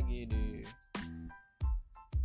[0.00, 0.64] lagi di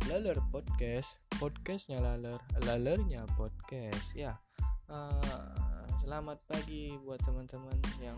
[0.08, 1.20] Laler Podcast.
[1.36, 2.40] Podcastnya Laler.
[2.64, 4.16] Lalernya Podcast.
[4.16, 4.32] Ya
[4.88, 5.52] uh,
[6.00, 8.16] Selamat pagi buat teman-teman yang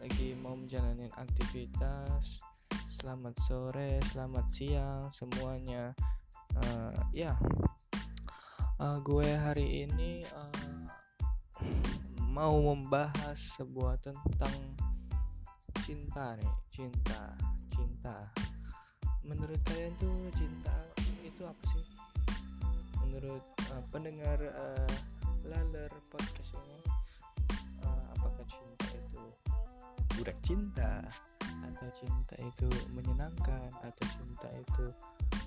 [0.00, 2.40] lagi mau menjalani aktivitas.
[2.88, 5.92] Selamat sore, selamat siang semuanya.
[6.56, 7.36] Uh, Ya
[8.80, 10.88] uh, Gue hari ini uh,
[12.24, 14.56] mau membahas sebuah tentang
[15.84, 16.52] cinta nih.
[16.72, 17.36] Cinta
[17.72, 18.41] cinta
[19.22, 20.74] menurut kalian tuh cinta
[21.22, 21.84] itu apa sih?
[23.06, 24.94] Menurut uh, pendengar uh,
[25.46, 26.80] laler podcast ini
[27.86, 29.22] uh, apakah cinta itu
[30.18, 31.02] budak cinta.
[31.62, 34.86] Atau cinta itu menyenangkan atau cinta itu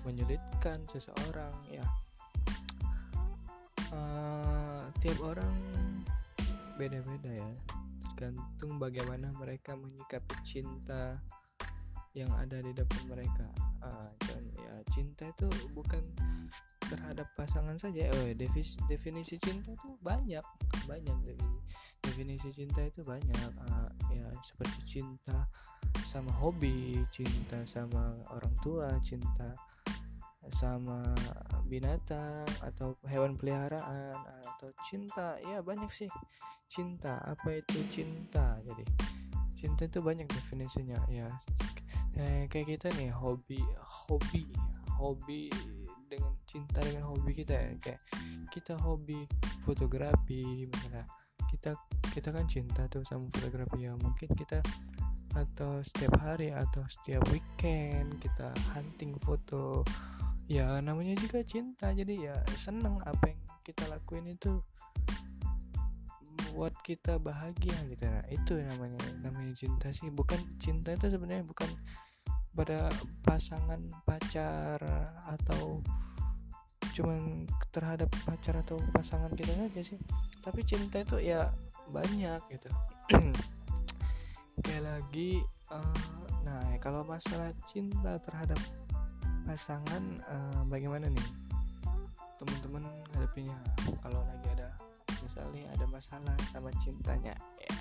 [0.04, 1.84] menyulitkan seseorang ya?
[3.92, 5.52] Uh, tiap orang
[6.80, 7.50] beda-beda ya.
[8.16, 11.20] Tergantung bagaimana mereka menyikapi cinta
[12.16, 13.44] yang ada di depan mereka.
[13.84, 16.00] Uh, dan ya cinta itu bukan
[16.80, 18.08] terhadap pasangan saja.
[18.08, 20.42] Oh definisi, definisi cinta itu banyak
[20.88, 21.60] banyak definisi,
[22.00, 23.52] definisi cinta itu banyak.
[23.68, 25.44] Uh, ya seperti cinta
[26.08, 29.52] sama hobi cinta sama orang tua cinta
[30.46, 31.02] sama
[31.66, 34.16] binatang atau hewan peliharaan
[34.56, 35.36] atau cinta.
[35.44, 36.08] Ya banyak sih.
[36.66, 38.58] Cinta apa itu cinta?
[38.64, 38.82] Jadi
[39.56, 41.26] cinta itu banyak definisinya ya
[42.16, 43.60] eh, kayak kita nih hobi
[44.08, 44.48] hobi
[44.96, 45.52] hobi
[46.08, 47.70] dengan cinta dengan hobi kita ya.
[47.82, 48.00] Kayak
[48.50, 49.26] kita hobi
[49.66, 51.04] fotografi misalnya.
[51.46, 51.78] Kita
[52.10, 53.92] kita kan cinta tuh sama fotografi ya.
[53.94, 54.62] Mungkin kita
[55.36, 59.84] atau setiap hari atau setiap weekend kita hunting foto.
[60.46, 61.92] Ya namanya juga cinta.
[61.92, 64.62] Jadi ya seneng apa yang kita lakuin itu
[66.54, 68.08] buat kita bahagia gitu.
[68.08, 70.08] Nah itu namanya namanya cinta sih.
[70.08, 71.68] Bukan cinta itu sebenarnya bukan
[72.56, 72.88] pada
[73.20, 73.78] pasangan
[74.08, 74.80] pacar
[75.28, 75.84] atau
[76.96, 80.00] cuman terhadap pacar atau pasangan kita saja sih.
[80.40, 81.52] Tapi cinta itu ya
[81.92, 82.70] banyak gitu.
[84.64, 88.56] Kayak lagi uh, nah kalau masalah cinta terhadap
[89.44, 91.28] pasangan uh, bagaimana nih
[92.36, 92.84] teman-teman
[93.14, 93.56] hadapinya
[94.04, 94.68] kalau lagi ada
[95.24, 97.76] misalnya ada masalah sama cintanya ya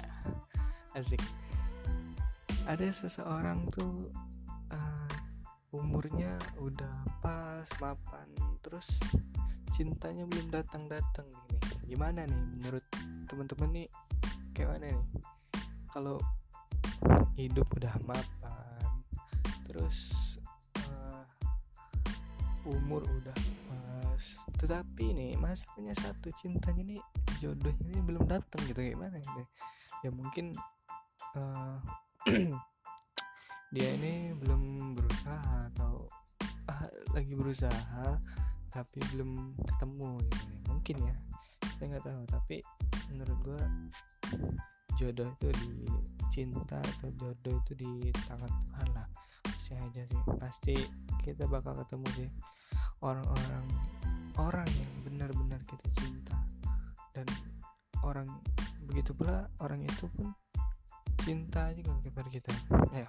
[0.96, 1.22] asik.
[2.66, 4.09] Ada seseorang tuh
[4.72, 8.30] uh, umurnya udah pas mapan
[8.64, 8.96] terus
[9.76, 11.56] cintanya belum datang datang nih
[11.86, 12.86] gimana nih menurut
[13.30, 13.88] teman-teman nih?
[14.58, 15.06] Kayak mana nih?
[15.94, 16.18] Kalau
[17.36, 18.92] hidup udah mapan
[19.68, 19.98] terus
[22.66, 23.38] umur udah
[23.70, 24.24] pas
[24.58, 27.02] tetapi nih masalahnya satu cintanya nih
[27.38, 28.82] jodohnya ini belum datang gitu.
[28.82, 29.44] Gimana gitu
[30.02, 30.58] ya mungkin
[31.38, 31.78] uh,
[33.75, 36.08] dia ini belum berusaha atau
[36.72, 38.08] uh, lagi berusaha
[38.72, 40.59] tapi belum ketemu gitu ya.
[40.72, 41.16] mungkin ya
[41.75, 42.22] saya nggak tahu.
[42.31, 42.58] Tapi
[43.12, 43.64] menurut gua
[44.96, 45.72] jodoh itu di
[46.31, 47.91] cinta atau jodoh itu di
[48.31, 49.08] tangan Tuhan lah.
[49.59, 50.22] Saya aja sih.
[50.40, 50.75] Pasti
[51.19, 52.30] kita bakal ketemu sih.
[53.03, 53.68] Orang-orang
[54.40, 56.35] orang yang benar-benar kita cinta.
[57.12, 57.28] Dan
[58.08, 58.31] orang
[58.88, 60.31] begitu pula orang itu pun
[61.28, 62.56] cinta juga kepada kita.
[62.96, 63.08] Ya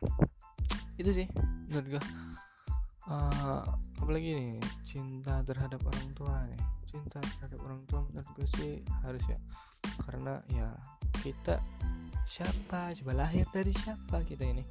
[0.96, 1.26] itu sih
[1.68, 2.02] menurut gue
[3.10, 3.62] uh,
[4.02, 4.52] apalagi nih
[4.86, 6.62] cinta terhadap orang tua nih.
[6.86, 9.38] Cinta terhadap orang tua menurut gue sih harus ya.
[10.06, 10.68] Karena ya
[11.22, 11.58] kita
[12.26, 12.94] siapa?
[13.02, 14.64] Coba lahir dari siapa kita ini?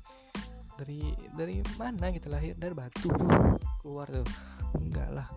[0.76, 1.00] Dari
[1.36, 2.56] dari mana kita lahir?
[2.56, 3.12] Dari batu
[3.84, 4.28] keluar tuh.
[4.80, 5.28] Enggak lah.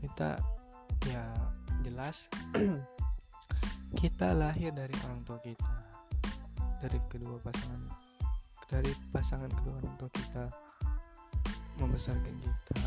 [0.00, 0.38] Kita
[1.08, 1.24] ya
[1.80, 2.28] jelas
[4.00, 5.74] kita lahir dari orang tua kita.
[6.80, 8.09] Dari kedua pasangan
[8.70, 10.44] dari pasangan kedua orang tua kita
[11.82, 12.86] membesarkan kita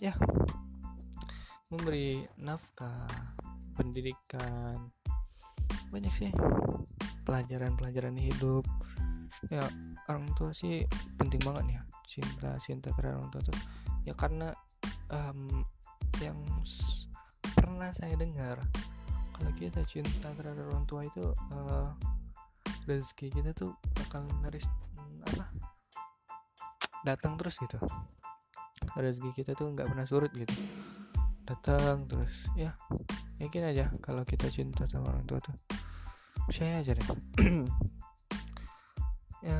[0.00, 0.16] ya
[1.68, 3.06] memberi nafkah
[3.76, 4.88] pendidikan
[5.92, 6.32] banyak sih
[7.28, 8.64] pelajaran-pelajaran hidup.
[9.48, 9.64] Ya
[10.08, 10.84] orang tua sih
[11.20, 13.58] penting banget ya cinta cinta terhadap orang tua tuh.
[14.08, 14.52] Ya karena
[15.12, 15.64] um,
[16.20, 16.36] yang
[17.56, 18.60] pernah saya dengar
[19.32, 21.92] kalau kita cinta terhadap orang tua itu uh,
[22.88, 24.68] rezeki kita tuh bakal ngeris
[25.22, 25.44] apa
[27.02, 27.78] datang terus gitu.
[28.94, 30.54] Rezeki kita tuh nggak pernah surut gitu.
[31.46, 32.74] Datang terus ya
[33.42, 35.54] yakin aja kalau kita cinta sama orang tua tuh
[36.50, 37.06] saya aja deh.
[39.42, 39.58] Ya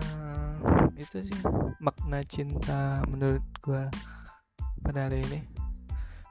[0.94, 1.40] itu sih
[1.82, 3.90] makna cinta menurut gua
[4.78, 5.42] pada hari ini.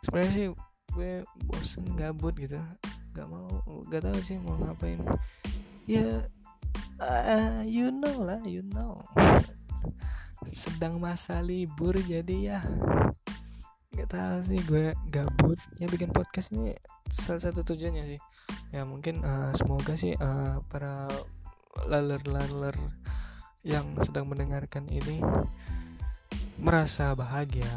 [0.07, 0.47] Sebenarnya sih
[0.95, 2.55] gue bosen gabut gitu.
[3.11, 3.51] Nggak mau
[3.91, 5.03] nggak tahu sih mau ngapain.
[5.83, 6.23] Ya
[7.01, 9.01] uh, you know lah you know.
[10.53, 12.59] Sedang masa libur jadi ya.
[13.91, 15.59] Nggak tahu sih gue gabut.
[15.81, 16.77] Ya bikin podcast ini
[17.09, 18.21] salah satu tujuannya sih.
[18.71, 21.09] Ya mungkin uh, semoga sih uh, para
[21.89, 22.77] laler-laler
[23.61, 25.21] yang sedang mendengarkan ini
[26.61, 27.69] merasa bahagia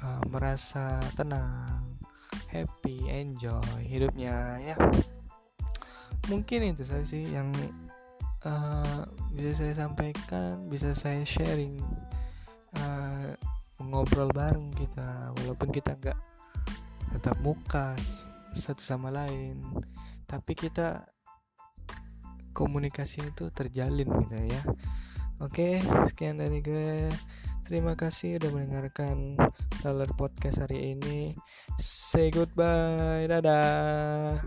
[0.00, 2.00] uh, merasa tenang
[2.48, 4.76] happy enjoy hidupnya ya
[6.28, 7.48] mungkin itu saja sih yang
[8.44, 11.80] uh, bisa saya sampaikan bisa saya sharing
[12.76, 13.32] uh,
[13.80, 16.18] ngobrol bareng kita walaupun kita nggak
[17.16, 17.96] tetap muka
[18.52, 19.56] satu sama lain
[20.28, 21.08] tapi kita
[22.52, 24.62] komunikasi itu terjalin gitu ya.
[25.40, 27.08] Oke sekian dari gue.
[27.64, 29.38] Terima kasih udah mendengarkan
[29.80, 31.38] Dollar Podcast hari ini.
[31.78, 33.30] Say goodbye.
[33.30, 34.42] Dadah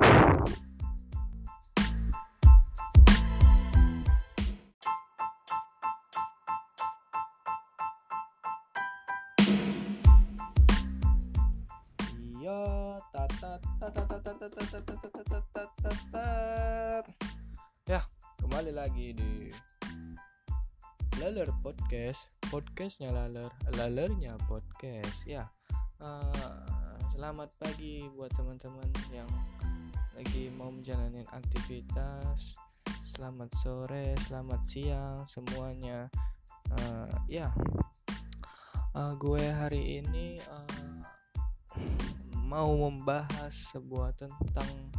[18.83, 19.47] lagi di
[21.23, 23.47] Laler Podcast, podcastnya Laler,
[23.79, 25.23] Lalernya podcast.
[25.23, 25.47] Ya,
[26.03, 26.59] uh,
[27.15, 29.31] selamat pagi buat teman-teman yang
[30.19, 32.59] lagi mau menjalani aktivitas.
[32.99, 36.11] Selamat sore, selamat siang semuanya.
[36.67, 37.55] Uh, ya,
[38.99, 41.07] uh, gue hari ini uh,
[42.51, 44.91] mau membahas sebuah tentang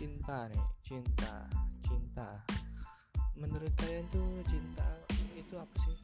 [0.00, 1.44] cinta nih cinta
[1.84, 2.40] cinta
[3.40, 4.88] menurut kalian tuh cinta
[5.32, 5.96] itu apa sih?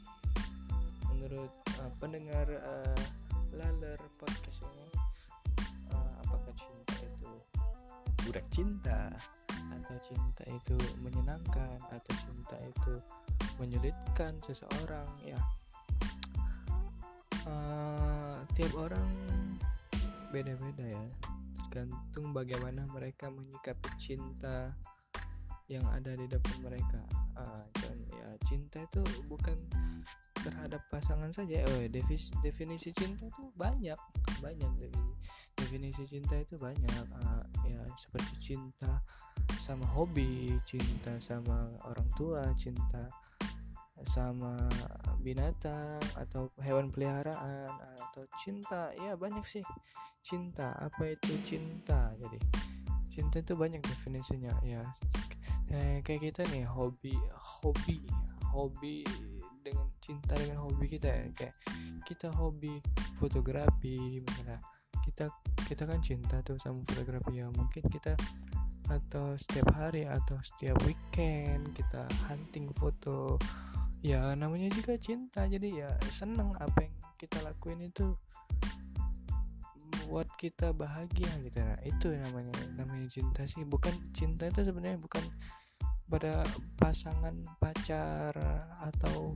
[1.12, 1.52] Menurut
[1.84, 3.00] uh, pendengar uh,
[3.52, 4.88] laler podcast ini
[5.92, 7.30] uh, apakah cinta itu
[8.24, 9.12] budak cinta.
[9.66, 10.74] atau cinta itu
[11.06, 12.94] menyenangkan atau cinta itu
[13.62, 15.06] menyulitkan seseorang?
[15.22, 15.38] Ya.
[17.46, 19.06] Uh, tiap orang
[20.34, 21.06] beda-beda ya.
[21.70, 24.74] Tergantung bagaimana mereka menyikapi cinta
[25.66, 27.02] yang ada di depan mereka.
[27.36, 29.58] Uh, dan ya cinta itu bukan
[30.40, 31.66] terhadap pasangan saja.
[31.66, 33.98] Oh definisi, definisi cinta itu banyak
[34.38, 34.70] banyak
[35.58, 37.04] definisi cinta itu banyak.
[37.12, 39.02] Uh, ya seperti cinta
[39.58, 43.10] sama hobi cinta sama orang tua cinta
[44.06, 44.54] sama
[45.24, 48.94] binatang atau hewan peliharaan atau cinta.
[49.02, 49.66] Ya banyak sih.
[50.22, 52.14] Cinta apa itu cinta?
[52.19, 52.38] Jadi
[53.10, 54.84] cinta itu banyak definisinya ya
[55.72, 57.98] eh, kayak kita nih hobi hobi
[58.50, 59.02] hobi
[59.66, 61.26] dengan cinta dengan hobi kita ya.
[61.34, 61.54] Kayak
[62.06, 62.78] kita hobi
[63.18, 64.62] fotografi misalnya.
[65.02, 65.30] Kita
[65.66, 67.50] kita kan cinta tuh sama fotografi ya.
[67.50, 68.14] Mungkin kita
[68.86, 73.38] atau setiap hari atau setiap weekend kita hunting foto.
[74.06, 75.50] Ya namanya juga cinta.
[75.50, 78.14] Jadi ya seneng apa yang kita lakuin itu
[80.06, 81.58] buat kita bahagia gitu.
[81.61, 83.67] Nah itu namanya namanya cinta sih.
[83.67, 85.23] Bukan cinta itu sebenarnya bukan
[86.06, 86.47] pada
[86.79, 88.32] pasangan pacar
[88.87, 89.35] atau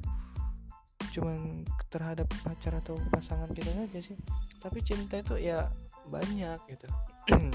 [1.10, 4.16] cuman terhadap pacar atau pasangan kita saja sih.
[4.62, 5.66] Tapi cinta itu ya
[6.06, 6.86] banyak gitu.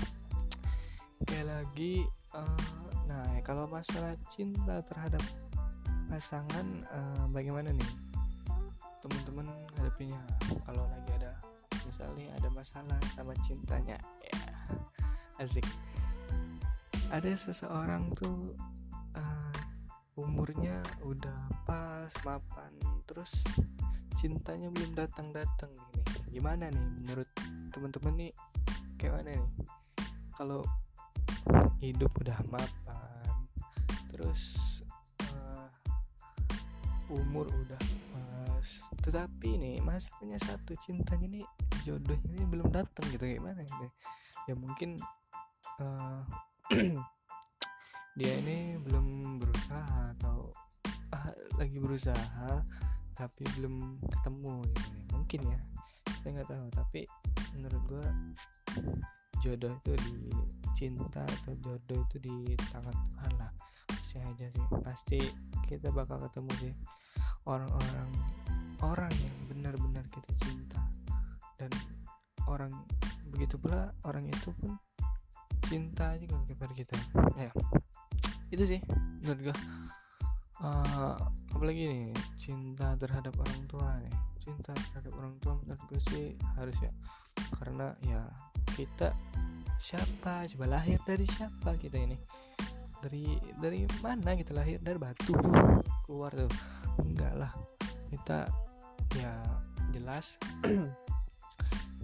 [1.27, 2.03] Kayak lagi
[2.36, 5.24] uh, nah kalau masalah cinta terhadap
[6.12, 7.91] pasangan uh, bagaimana nih
[9.05, 10.17] teman-teman hadapinya
[10.65, 11.14] kalau lagi
[11.95, 13.95] misalnya ada masalah sama cintanya.
[14.19, 14.43] Ya
[15.39, 15.63] asik.
[17.07, 18.51] Ada seseorang tuh
[19.15, 22.75] uh, umurnya udah pas mapan
[23.07, 23.39] terus
[24.19, 26.35] cintanya belum datang datang nih.
[26.35, 27.31] Gimana nih menurut
[27.71, 28.31] teman-teman nih?
[28.99, 29.47] Kayak mana nih?
[30.35, 30.67] Kalau
[31.79, 33.39] hidup udah mapan
[34.11, 34.83] terus
[35.31, 35.71] uh,
[37.07, 37.79] umur udah
[38.11, 38.67] pas
[38.99, 41.47] tetapi nih masalahnya satu cintanya nih
[41.85, 43.87] jodohnya ini belum datang gitu gimana gitu
[44.49, 44.97] ya mungkin
[45.77, 46.25] uh,
[48.17, 50.49] dia ini belum berusaha atau
[51.13, 51.29] uh,
[51.61, 52.65] lagi berusaha
[53.15, 55.03] tapi belum ketemu gitu ya.
[55.13, 55.59] mungkin ya
[56.25, 56.67] saya nggak tahu.
[56.73, 57.01] Tapi
[57.53, 58.07] menurut gua
[59.45, 60.33] jodoh itu di
[60.73, 63.51] cinta atau jodoh itu di tangan Tuhan lah.
[64.09, 64.65] Saya aja sih.
[64.81, 65.19] Pasti
[65.69, 66.73] kita bakal ketemu sih.
[67.45, 68.09] Orang-orang
[68.81, 70.81] orang yang benar-benar kita cinta
[71.55, 71.71] dan
[72.47, 72.71] orang
[73.31, 74.79] begitu pula orang itu pun
[75.65, 76.95] cinta juga kepada kita.
[77.35, 77.51] Ya.
[78.53, 78.79] Itu sih
[79.24, 79.55] menurut gue
[80.62, 81.17] uh,
[81.51, 82.05] apalagi nih
[82.38, 84.15] cinta terhadap orang tua nih.
[84.45, 86.91] Cinta terhadap orang tua menurut gue sih harus ya.
[87.59, 88.21] Karena ya
[88.77, 89.12] kita
[89.81, 90.45] siapa?
[90.55, 92.17] Coba lahir dari siapa kita ini?
[93.01, 93.25] Dari
[93.57, 94.77] dari mana kita lahir?
[94.79, 95.33] Dari batu
[96.05, 96.51] keluar tuh.
[97.01, 97.51] Enggak lah.
[98.13, 98.45] Kita
[99.17, 99.31] ya
[99.95, 100.35] jelas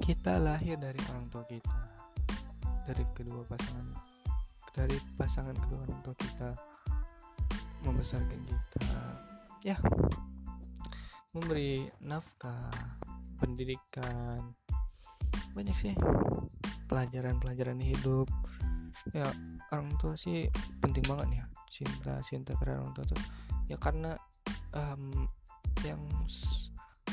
[0.02, 1.78] kita lahir dari orang tua kita.
[2.90, 3.88] Dari kedua pasangan
[4.74, 6.50] dari pasangan kedua orang tua kita
[7.86, 8.90] membesarkan kita.
[9.62, 9.78] Ya
[11.38, 12.74] memberi nafkah
[13.38, 14.58] pendidikan.
[15.54, 15.94] Banyak sih
[16.90, 18.26] pelajaran-pelajaran hidup.
[19.14, 19.30] Ya
[19.70, 20.50] orang tua sih
[20.82, 21.46] penting banget ya.
[21.70, 23.22] Cinta cinta terhadap orang tua tuh.
[23.70, 24.18] Ya karena
[24.74, 25.30] um,
[25.86, 26.02] yang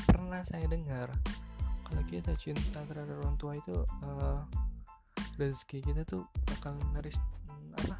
[0.09, 1.13] pernah saya dengar
[1.89, 4.45] kalau kita cinta terhadap orang tua itu uh,
[5.41, 7.17] rezeki kita tuh bakal naris
[7.81, 7.97] apa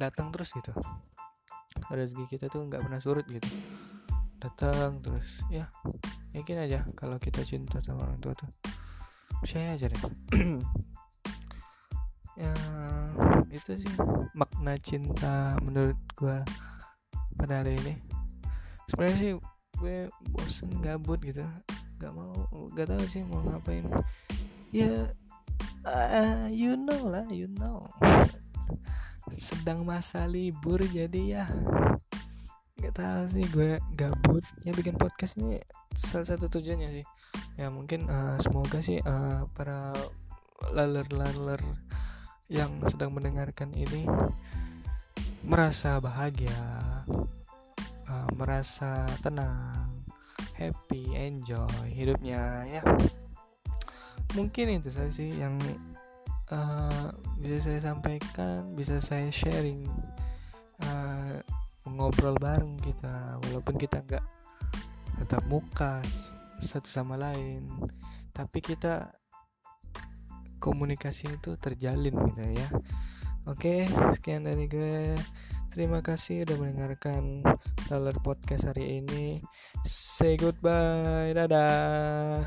[0.00, 0.72] datang terus gitu.
[1.92, 3.44] Rezeki kita tuh nggak pernah surut gitu.
[4.40, 5.68] Datang terus ya
[6.32, 8.48] yakin aja kalau kita cinta sama orang tua tuh
[9.44, 10.02] percaya aja deh.
[12.32, 12.48] Ya
[13.52, 13.94] itu sih
[14.32, 16.40] makna cinta menurut gua
[17.36, 18.00] pada hari ini.
[18.88, 19.32] Sebenarnya sih
[19.76, 21.44] gue bosen gabut gitu
[22.02, 22.34] gak mau
[22.74, 23.86] gak tahu sih mau ngapain.
[24.74, 25.14] Ya
[25.86, 27.86] uh, you know lah you know.
[29.38, 31.46] Sedang masa libur jadi ya.
[32.82, 34.42] Gak tahu sih gue gabut.
[34.66, 35.62] Ya bikin podcast ini
[35.94, 37.06] salah satu tujuannya sih.
[37.54, 39.94] Ya mungkin uh, semoga sih uh, para
[40.74, 41.62] laler-laler
[42.50, 44.10] yang sedang mendengarkan ini
[45.42, 46.54] merasa bahagia
[48.06, 49.91] uh, merasa tenang
[50.56, 52.82] happy enjoy hidupnya ya.
[54.32, 55.60] Mungkin itu saja sih yang
[56.52, 57.08] uh,
[57.40, 59.84] bisa saya sampaikan bisa saya sharing
[60.84, 61.36] uh,
[61.88, 64.24] ngobrol bareng kita walaupun kita nggak
[65.22, 66.00] tetap muka
[66.62, 67.66] satu sama lain
[68.32, 69.12] tapi kita
[70.62, 72.68] komunikasi itu terjalin gitu ya.
[73.50, 75.18] Oke sekian dari gue
[75.72, 77.40] Terima kasih udah mendengarkan
[77.88, 79.40] Dollar Podcast hari ini.
[79.88, 81.32] Say goodbye.
[81.32, 82.44] Dadah.